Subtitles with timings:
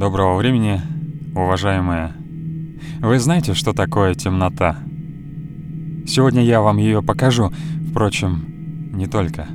[0.00, 0.80] Доброго времени,
[1.36, 2.14] уважаемые.
[3.00, 4.78] Вы знаете, что такое темнота?
[6.06, 7.52] Сегодня я вам ее покажу,
[7.90, 8.46] впрочем,
[8.94, 9.46] не только.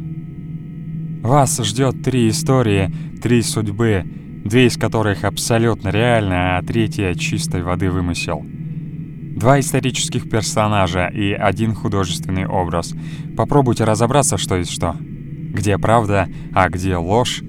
[1.24, 2.94] Вас ждет три истории,
[3.24, 4.04] три судьбы,
[4.46, 8.46] две из которых абсолютно реальны, а третья чистой воды вымысел.
[8.46, 12.94] Два исторических персонажа и один художественный образ.
[13.36, 14.96] Попробуйте разобраться, что есть что.
[15.00, 17.42] Где правда, а где ложь.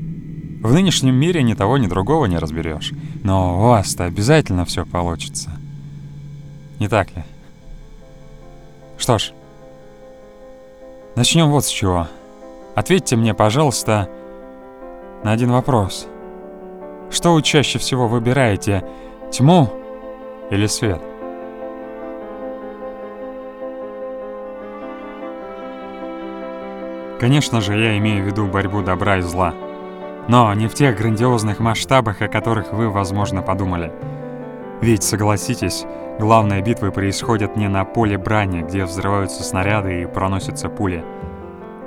[0.67, 2.91] В нынешнем мире ни того, ни другого не разберешь.
[3.23, 5.53] Но у вас-то обязательно все получится.
[6.81, 7.23] Не так ли?
[8.99, 9.31] Что ж,
[11.15, 12.09] начнем вот с чего.
[12.75, 14.09] Ответьте мне, пожалуйста,
[15.23, 16.09] на один вопрос.
[17.13, 18.85] Что вы чаще всего выбираете,
[19.31, 19.73] тьму
[20.51, 21.01] или свет?
[27.21, 29.55] Конечно же, я имею в виду борьбу добра и зла.
[30.29, 33.93] Но не в тех грандиозных масштабах, о которых вы, возможно, подумали.
[34.81, 35.85] Ведь, согласитесь,
[36.19, 41.05] главные битвы происходят не на поле брани, где взрываются снаряды и проносятся пули.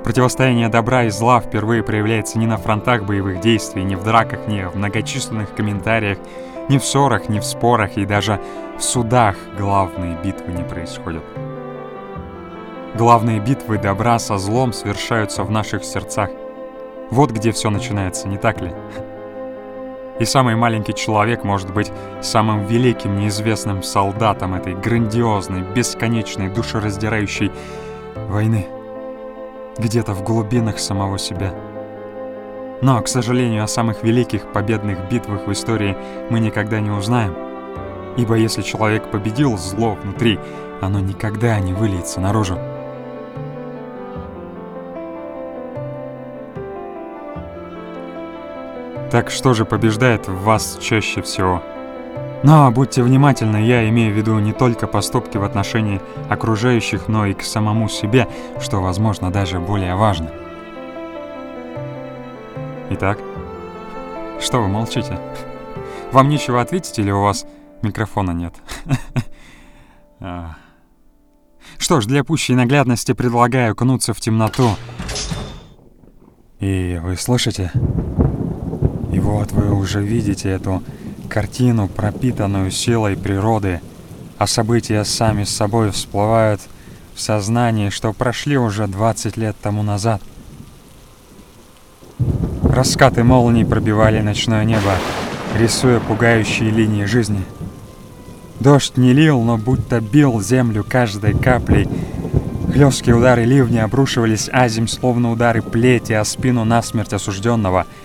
[0.02, 4.66] Противостояние добра и зла впервые проявляется не на фронтах боевых действий, не в драках, не
[4.66, 6.18] в многочисленных комментариях,
[6.70, 8.40] не в ссорах, не в спорах и даже
[8.78, 11.22] в судах главные битвы не происходят.
[12.96, 16.30] Главные битвы добра со злом совершаются в наших сердцах.
[17.10, 18.72] Вот где все начинается, не так ли?
[20.20, 27.50] И самый маленький человек может быть самым великим неизвестным солдатом этой грандиозной, бесконечной, душераздирающей
[28.28, 28.68] войны.
[29.78, 31.54] Где-то в глубинах самого себя.
[32.82, 35.96] Но, к сожалению, о самых великих победных битвах в истории
[36.28, 37.34] мы никогда не узнаем.
[38.16, 40.38] Ибо если человек победил зло внутри,
[40.80, 42.58] оно никогда не выльется наружу.
[49.10, 51.62] Так что же побеждает в вас чаще всего?
[52.44, 57.34] Но будьте внимательны, я имею в виду не только поступки в отношении окружающих, но и
[57.34, 58.28] к самому себе,
[58.60, 60.30] что, возможно, даже более важно.
[62.90, 63.18] Итак,
[64.40, 65.18] что вы молчите?
[66.12, 67.46] Вам нечего ответить или у вас
[67.82, 68.54] микрофона нет?
[70.22, 70.56] А.
[71.78, 74.76] Что ж, для пущей наглядности предлагаю кнуться в темноту.
[76.58, 77.72] И вы слышите?
[79.12, 80.82] И вот вы уже видите эту
[81.28, 83.80] картину, пропитанную силой природы,
[84.38, 86.60] а события сами с собой всплывают
[87.14, 90.22] в сознании, что прошли уже 20 лет тому назад.
[92.62, 94.94] Раскаты молний пробивали ночное небо,
[95.58, 97.42] рисуя пугающие линии жизни.
[98.60, 101.88] Дождь не лил, но будто бил землю каждой каплей.
[102.72, 107.86] Хлесткие удары ливня обрушивались азим, словно удары плети о спину насмерть осужденного—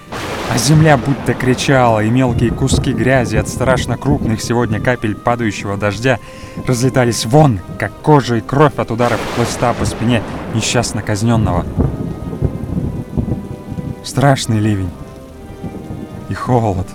[0.51, 6.19] а земля будто кричала, и мелкие куски грязи от страшно крупных сегодня капель падающего дождя
[6.67, 10.21] разлетались вон, как кожа и кровь от ударов хлыста по спине
[10.53, 11.65] несчастно казненного.
[14.03, 14.91] Страшный ливень
[16.29, 16.87] и холод,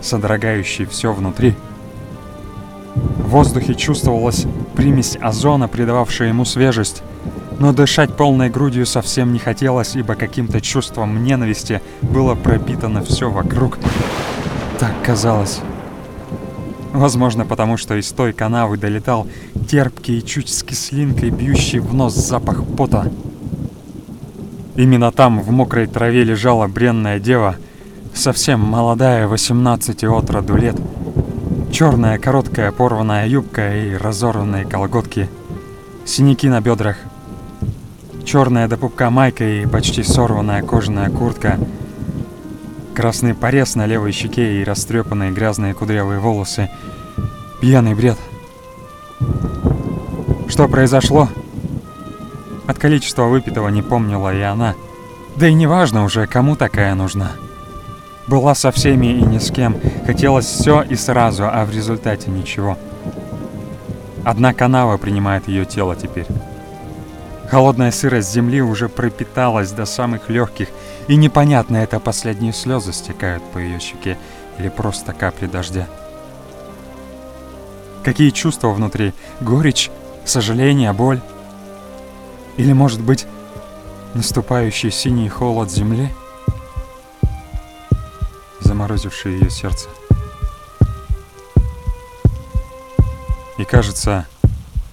[0.00, 1.54] содрогающий все внутри.
[2.94, 4.46] В воздухе чувствовалась
[4.76, 7.02] примесь озона, придававшая ему свежесть,
[7.60, 13.78] но дышать полной грудью совсем не хотелось, ибо каким-то чувством ненависти было пропитано все вокруг.
[14.78, 15.60] Так казалось.
[16.94, 19.28] Возможно, потому что из той канавы долетал
[19.68, 23.12] терпкий и чуть с кислинкой бьющий в нос запах пота.
[24.74, 27.56] Именно там, в мокрой траве, лежала бренная дева,
[28.14, 30.76] совсем молодая, 18 от роду лет.
[31.70, 35.28] Черная короткая порванная юбка и разорванные колготки.
[36.06, 36.96] Синяки на бедрах,
[38.24, 41.58] черная до пупка майка и почти сорванная кожаная куртка,
[42.94, 46.70] красный порез на левой щеке и растрепанные грязные кудрявые волосы.
[47.60, 48.18] Пьяный бред.
[50.48, 51.28] Что произошло?
[52.66, 54.74] От количества выпитого не помнила и она.
[55.36, 57.32] Да и неважно уже, кому такая нужна.
[58.26, 59.76] Была со всеми и ни с кем.
[60.06, 62.76] Хотелось все и сразу, а в результате ничего.
[64.24, 66.26] Одна канава принимает ее тело теперь.
[67.50, 70.68] Холодная сырость земли уже пропиталась до самых легких,
[71.08, 74.16] и непонятно, это последние слезы стекают по ее щеке
[74.56, 75.88] или просто капли дождя.
[78.04, 79.14] Какие чувства внутри?
[79.40, 79.90] Горечь,
[80.24, 81.20] сожаление, боль?
[82.56, 83.26] Или, может быть,
[84.14, 86.08] наступающий синий холод земли,
[88.60, 89.88] заморозивший ее сердце?
[93.58, 94.28] И кажется,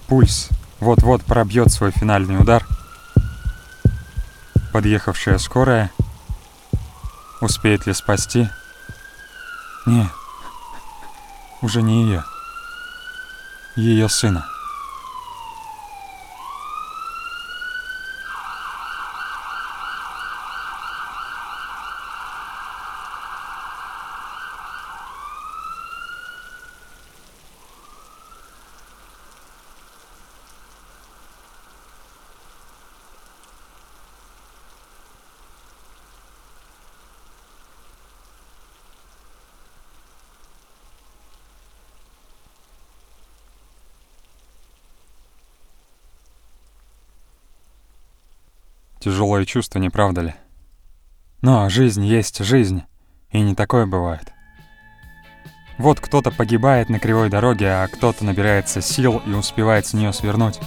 [0.08, 2.66] пульс вот-вот пробьет свой финальный удар.
[4.72, 5.90] Подъехавшая скорая
[7.40, 8.48] успеет ли спасти?
[9.86, 10.10] Нет,
[11.62, 12.24] уже не ее,
[13.76, 14.47] ее сына.
[49.00, 50.34] Тяжелое чувство, не правда ли?
[51.40, 52.82] Но жизнь есть жизнь,
[53.30, 54.32] и не такое бывает.
[55.78, 60.58] Вот кто-то погибает на кривой дороге, а кто-то набирается сил и успевает с нее свернуть.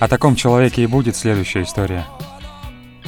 [0.00, 2.04] О таком человеке и будет следующая история.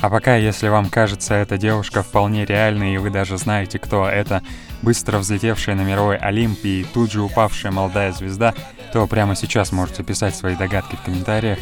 [0.00, 4.43] А пока, если вам кажется эта девушка вполне реальной, и вы даже знаете, кто это,
[4.82, 8.55] быстро взлетевшая на мировой Олимп и тут же упавшая молодая звезда,
[8.93, 11.58] то прямо сейчас можете писать свои догадки в комментариях,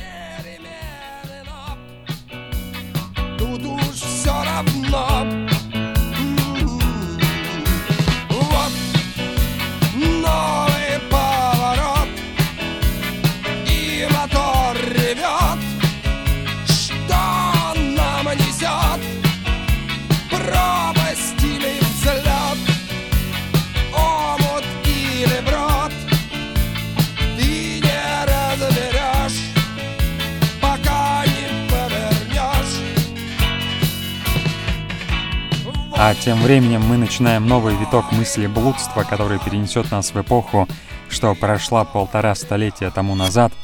[36.06, 40.68] А тем временем мы начинаем новый виток мысли блудства, который перенесет нас в эпоху,
[41.08, 43.54] что прошла полтора столетия тому назад.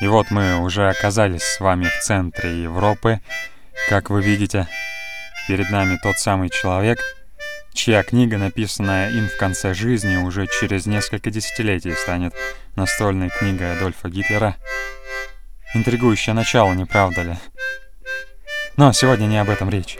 [0.00, 3.20] И вот мы уже оказались с вами в центре Европы.
[3.88, 4.66] Как вы видите,
[5.46, 6.98] перед нами тот самый человек,
[7.72, 12.34] чья книга, написанная им в конце жизни, уже через несколько десятилетий станет
[12.74, 14.56] настольной книгой Адольфа Гитлера.
[15.74, 17.36] Интригующее начало, не правда ли?
[18.78, 19.98] Но сегодня не об этом речь.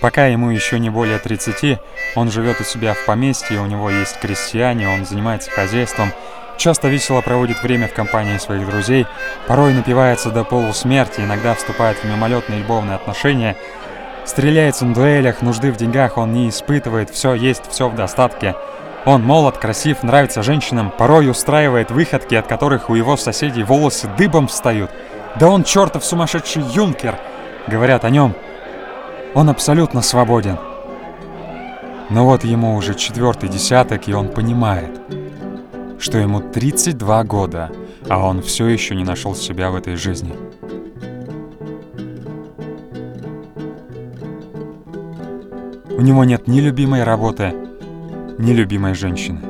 [0.00, 1.80] Пока ему еще не более 30,
[2.14, 6.12] он живет у себя в поместье, у него есть крестьяне, он занимается хозяйством,
[6.56, 9.08] часто весело проводит время в компании своих друзей,
[9.48, 13.56] порой напивается до полусмерти, иногда вступает в мимолетные любовные отношения,
[14.24, 18.54] стреляется на дуэлях, нужды в деньгах он не испытывает, все есть, все в достатке.
[19.04, 24.46] Он молод, красив, нравится женщинам, порой устраивает выходки, от которых у его соседей волосы дыбом
[24.46, 24.92] встают.
[25.40, 27.18] Да он чертов сумасшедший юнкер—
[27.68, 28.34] говорят о нем,
[29.34, 30.58] он абсолютно свободен.
[32.10, 34.98] Но вот ему уже четвертый десяток, и он понимает,
[35.98, 37.70] что ему 32 года,
[38.08, 40.34] а он все еще не нашел себя в этой жизни.
[45.90, 47.52] У него нет ни любимой работы,
[48.38, 49.40] ни любимой женщины.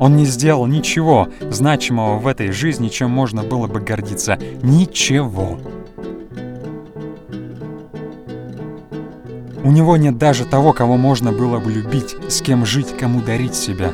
[0.00, 4.38] Он не сделал ничего значимого в этой жизни, чем можно было бы гордиться.
[4.62, 5.58] Ничего.
[9.64, 13.54] У него нет даже того, кого можно было бы любить, с кем жить, кому дарить
[13.54, 13.92] себя.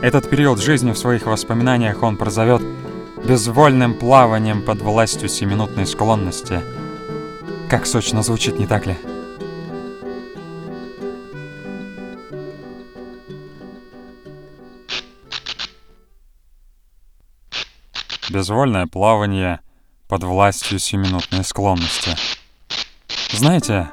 [0.00, 2.62] Этот период жизни в своих воспоминаниях он прозовет
[3.24, 6.60] безвольным плаванием под властью семинутной склонности.
[7.68, 8.96] Как сочно звучит, не так ли?
[18.30, 19.60] Безвольное плавание—
[20.12, 22.10] под властью семинутной склонности.
[23.32, 23.88] Знаете,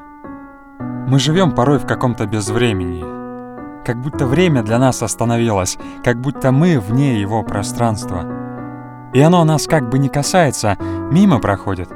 [1.07, 3.85] мы живем порой в каком-то безвремени.
[3.85, 8.25] Как будто время для нас остановилось, как будто мы вне его пространства.
[9.13, 10.75] И оно нас как бы не касается,
[11.09, 11.89] мимо проходит.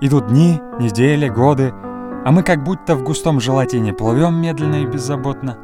[0.00, 1.74] Идут дни, недели, годы,
[2.24, 5.58] а мы как будто в густом желатине плывем медленно и беззаботно.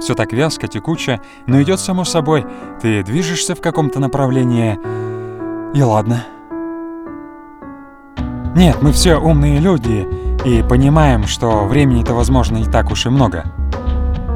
[0.00, 2.44] Все так вязко, текуче, но идет само собой.
[2.82, 4.76] Ты движешься в каком-то направлении,
[5.72, 6.24] и ладно—
[8.54, 10.08] нет, мы все умные люди
[10.44, 13.44] и понимаем, что времени-то, возможно, не так уж и много.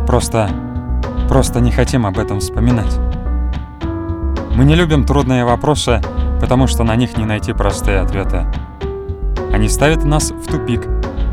[0.06, 0.48] Просто...
[1.28, 2.98] просто не хотим об этом вспоминать.
[4.54, 6.00] Мы не любим трудные вопросы,
[6.40, 8.46] потому что на них не найти простые ответы.
[9.52, 10.86] Они ставят нас в тупик,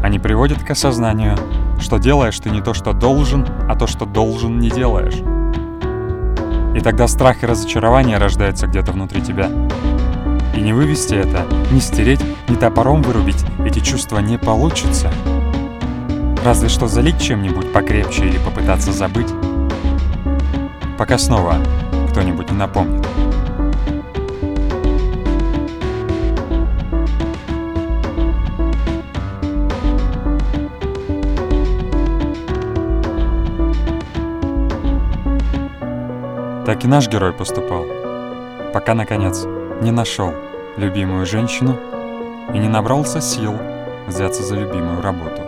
[0.04, 1.38] они приводят к осознанию,
[1.80, 5.22] что делаешь ты не то, что должен, а то, что должен, не делаешь.
[6.76, 9.50] И тогда страх и разочарование рождаются где-то внутри тебя.
[10.62, 15.12] И не вывести это, не стереть, не топором вырубить эти чувства не получится.
[16.46, 19.30] Разве что залить чем-нибудь покрепче или попытаться забыть.
[21.00, 21.56] Пока снова
[22.12, 23.04] кто-нибудь не напомнит.
[36.68, 37.84] Так и наш герой поступал.
[38.72, 39.44] Пока, наконец,
[39.82, 40.36] не нашел
[40.78, 41.78] любимую женщину
[42.54, 43.58] и не набрался сил
[44.08, 45.42] взяться за любимую работу.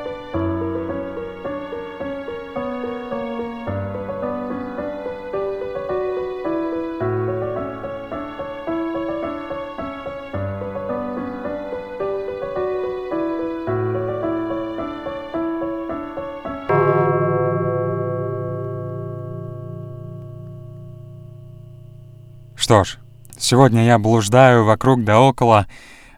[22.56, 22.98] Что ж,
[23.43, 25.67] сегодня я блуждаю вокруг да около,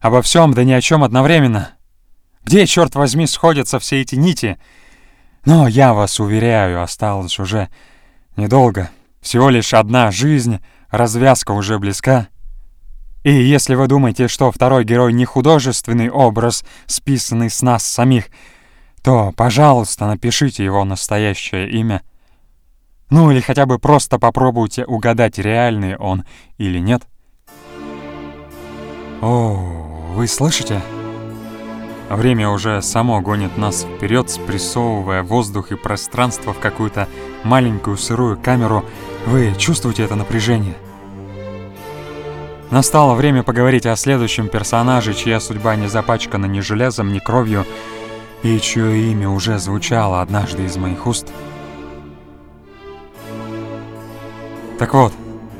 [0.01, 1.71] обо всем да ни о чем одновременно.
[2.43, 4.59] Где, черт возьми, сходятся все эти нити?
[5.45, 7.69] Но я вас уверяю, осталось уже
[8.35, 8.89] недолго.
[9.21, 12.27] Всего лишь одна жизнь, развязка уже близка.
[13.23, 18.25] И если вы думаете, что второй герой не художественный образ, списанный с нас самих,
[19.03, 22.01] то, пожалуйста, напишите его настоящее имя—
[23.09, 26.25] ну или хотя бы просто попробуйте угадать, реальный он
[26.57, 27.03] или нет.
[29.21, 29.57] О,
[30.13, 30.81] вы слышите?
[32.09, 37.07] Время уже само гонит нас вперед, спрессовывая воздух и пространство в какую-то
[37.43, 38.85] маленькую сырую камеру.
[39.25, 40.75] Вы чувствуете это напряжение?
[42.71, 47.65] Настало время поговорить о следующем персонаже, чья судьба не запачкана ни железом, ни кровью,
[48.43, 51.27] и чье имя уже звучало однажды из моих уст—
[54.77, 55.13] Так вот,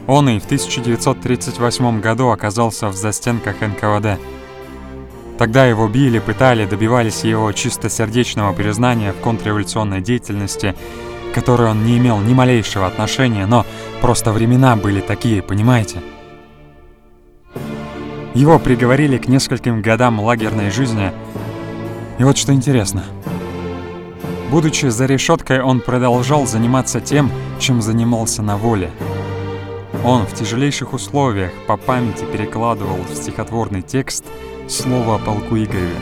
[0.07, 4.19] он и в 1938 году оказался в застенках НКВД.
[5.37, 10.75] Тогда его били, пытали, добивались его чистосердечного признания в контрреволюционной деятельности,
[11.31, 13.65] к которой он не имел ни малейшего отношения, но
[14.01, 16.01] просто времена были такие, понимаете?
[18.33, 21.11] Его приговорили к нескольким годам лагерной жизни.
[22.17, 23.03] И вот что интересно.
[24.51, 28.91] Будучи за решеткой, он продолжал заниматься тем, чем занимался на воле.
[30.03, 34.25] Он в тяжелейших условиях по памяти перекладывал в стихотворный текст
[34.67, 35.95] слово о полку Игореве.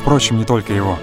[0.00, 0.98] Впрочем, не только его.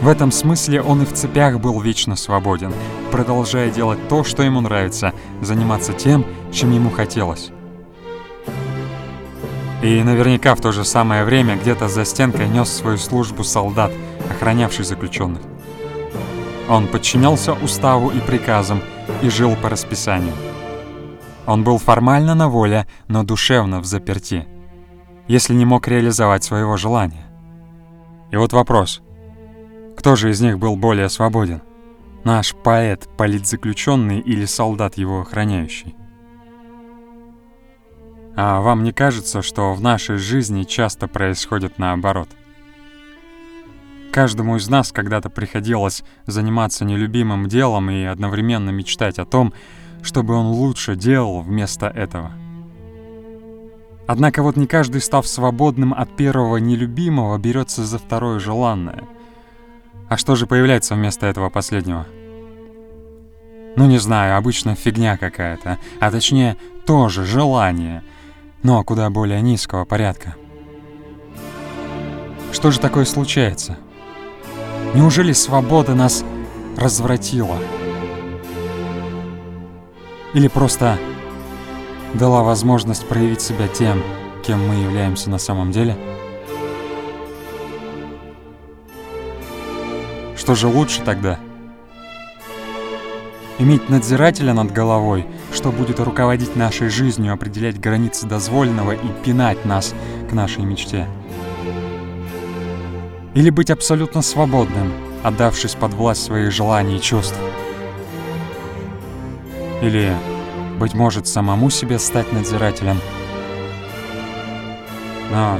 [0.00, 2.72] В этом смысле он и в цепях был вечно свободен,
[3.10, 7.50] продолжая делать то, что ему нравится, заниматься тем, чем ему хотелось.
[9.82, 13.92] И наверняка в то же самое время где-то за стенкой нес свою службу солдат,
[14.30, 15.42] охранявший заключенных.
[16.68, 18.82] Он подчинялся уставу и приказам
[19.22, 20.34] и жил по расписанию.
[21.46, 24.46] Он был формально на воле, но душевно в заперти,
[25.28, 27.26] если не мог реализовать своего желания.
[28.30, 29.02] И вот вопрос.
[29.96, 31.62] Кто же из них был более свободен?
[32.24, 35.94] Наш поэт, политзаключенный или солдат его охраняющий?
[38.36, 42.28] А вам не кажется, что в нашей жизни часто происходит наоборот?
[44.14, 49.52] Каждому из нас когда-то приходилось заниматься нелюбимым делом и одновременно мечтать о том,
[50.04, 52.30] чтобы он лучше делал вместо этого.
[54.06, 59.02] Однако вот не каждый, став свободным от первого нелюбимого, берется за второе желанное.
[60.08, 62.06] А что же появляется вместо этого последнего?
[63.74, 66.56] Ну не знаю, обычно фигня какая-то, а точнее
[66.86, 68.04] тоже желание,
[68.62, 70.36] но куда более низкого порядка.
[72.52, 73.76] Что же такое случается?
[74.94, 76.24] Неужели свобода нас
[76.76, 77.58] развратила?
[80.34, 80.98] Или просто
[82.14, 84.00] дала возможность проявить себя тем,
[84.46, 85.96] кем мы являемся на самом деле?
[90.36, 91.40] Что же лучше тогда?
[93.58, 99.92] Иметь надзирателя над головой, что будет руководить нашей жизнью, определять границы дозволенного и пинать нас
[100.30, 101.08] к нашей мечте.
[103.34, 104.92] Или быть абсолютно свободным,
[105.24, 107.38] отдавшись под власть своих желаний и чувств.
[109.82, 110.16] Или,
[110.78, 113.00] быть может, самому себе стать надзирателем.
[115.32, 115.58] Но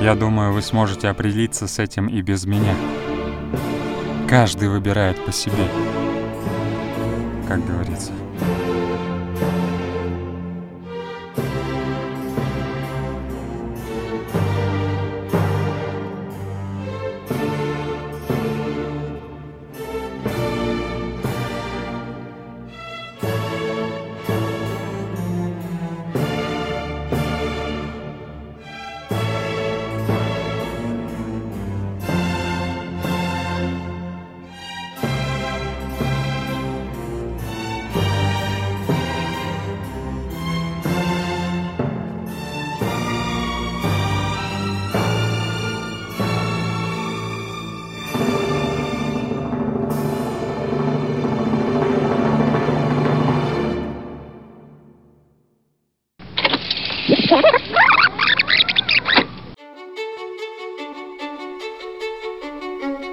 [0.00, 2.74] я думаю, вы сможете определиться с этим и без меня.
[4.28, 5.64] Каждый выбирает по себе,
[7.46, 8.12] как говорится.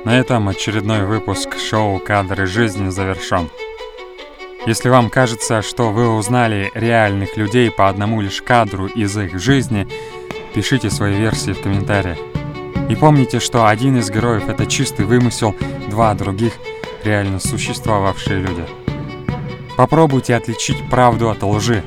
[0.08, 3.50] На этом очередной выпуск шоу «Кадры жизни» завершен.
[4.66, 9.86] Если вам кажется, что вы узнали реальных людей по одному лишь кадру из их жизни,
[10.54, 12.18] пишите свои версии в комментариях.
[12.90, 15.54] И помните, что один из героев— это чистый вымысел,
[15.90, 16.54] два других—
[17.04, 18.64] реально существовавшие люди.
[19.76, 21.84] Попробуйте отличить правду от лжи,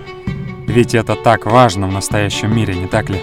[0.67, 3.23] ведь это так важно в настоящем мире, не так ли?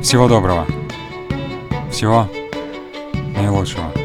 [0.00, 0.68] Всего доброго.
[1.90, 2.28] Всего
[3.40, 3.99] 哎，我说。